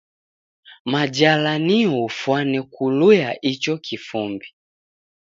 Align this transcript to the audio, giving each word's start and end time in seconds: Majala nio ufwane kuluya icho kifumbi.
Majala 0.91 1.51
nio 1.67 1.93
ufwane 2.07 2.59
kuluya 2.73 3.29
icho 3.51 3.73
kifumbi. 3.85 4.47